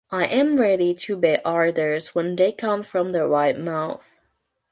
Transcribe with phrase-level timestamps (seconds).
[0.09, 4.19] I am ready to obey orders when they come from the right mouth.